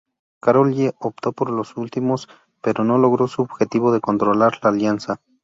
Károlyi 0.39 0.89
optó 0.99 1.31
por 1.31 1.51
los 1.51 1.77
últimos, 1.77 2.27
pero 2.63 2.83
no 2.83 2.97
logró 2.97 3.27
su 3.27 3.43
objetivo 3.43 3.91
de 3.91 4.01
controlar 4.01 4.53
la 4.63 4.71
alianza. 4.71 5.19